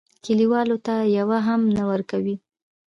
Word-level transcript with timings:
کلیوالو 0.25 0.77
ته 0.85 0.95
یوه 1.17 1.37
هم 1.47 1.61
نه 1.75 1.83
ورکوي. 1.89 2.35